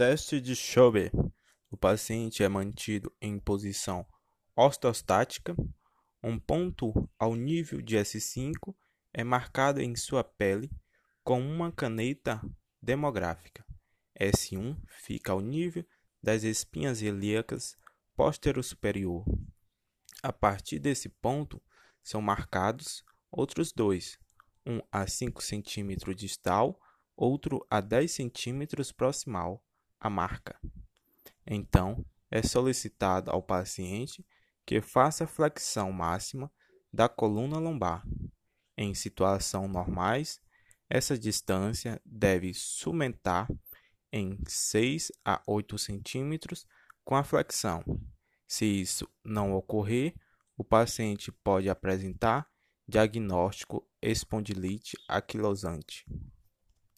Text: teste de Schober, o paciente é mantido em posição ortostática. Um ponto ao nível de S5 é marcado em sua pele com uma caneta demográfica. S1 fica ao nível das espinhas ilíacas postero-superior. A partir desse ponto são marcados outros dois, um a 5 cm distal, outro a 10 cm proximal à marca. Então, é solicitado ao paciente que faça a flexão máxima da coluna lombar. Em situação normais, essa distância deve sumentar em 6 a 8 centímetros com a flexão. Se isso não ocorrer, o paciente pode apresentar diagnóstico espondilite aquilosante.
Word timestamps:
teste 0.00 0.40
de 0.40 0.56
Schober, 0.56 1.12
o 1.70 1.76
paciente 1.76 2.42
é 2.42 2.48
mantido 2.48 3.14
em 3.20 3.38
posição 3.38 4.06
ortostática. 4.56 5.54
Um 6.22 6.38
ponto 6.38 7.06
ao 7.18 7.36
nível 7.36 7.82
de 7.82 7.98
S5 7.98 8.74
é 9.12 9.22
marcado 9.22 9.78
em 9.78 9.94
sua 9.94 10.24
pele 10.24 10.70
com 11.22 11.38
uma 11.38 11.70
caneta 11.70 12.40
demográfica. 12.80 13.62
S1 14.18 14.74
fica 14.88 15.32
ao 15.32 15.42
nível 15.42 15.84
das 16.22 16.44
espinhas 16.44 17.02
ilíacas 17.02 17.76
postero-superior. 18.16 19.26
A 20.22 20.32
partir 20.32 20.78
desse 20.78 21.10
ponto 21.10 21.62
são 22.02 22.22
marcados 22.22 23.04
outros 23.30 23.70
dois, 23.70 24.18
um 24.64 24.80
a 24.90 25.06
5 25.06 25.42
cm 25.42 26.14
distal, 26.16 26.80
outro 27.14 27.66
a 27.68 27.82
10 27.82 28.10
cm 28.10 28.66
proximal 28.96 29.62
à 30.00 30.08
marca. 30.08 30.58
Então, 31.46 32.04
é 32.30 32.42
solicitado 32.42 33.30
ao 33.30 33.42
paciente 33.42 34.24
que 34.64 34.80
faça 34.80 35.24
a 35.24 35.26
flexão 35.26 35.92
máxima 35.92 36.50
da 36.92 37.08
coluna 37.08 37.58
lombar. 37.58 38.06
Em 38.76 38.94
situação 38.94 39.68
normais, 39.68 40.40
essa 40.88 41.18
distância 41.18 42.00
deve 42.04 42.54
sumentar 42.54 43.48
em 44.12 44.38
6 44.46 45.12
a 45.24 45.42
8 45.46 45.78
centímetros 45.78 46.66
com 47.04 47.14
a 47.14 47.22
flexão. 47.22 47.84
Se 48.46 48.64
isso 48.64 49.08
não 49.24 49.52
ocorrer, 49.54 50.14
o 50.56 50.64
paciente 50.64 51.30
pode 51.30 51.68
apresentar 51.68 52.48
diagnóstico 52.88 53.88
espondilite 54.02 54.96
aquilosante. 55.06 56.04